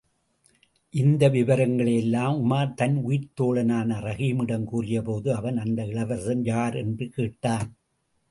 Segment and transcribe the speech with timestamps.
[0.93, 7.69] இந்த விபரங்களையெல்லாம் உமார் தன் உயிர்த் தோழனான ரஹீமிடம் கூறியபோது, அவன் அந்த இளவரசன் யார் என்று கேட்டான்.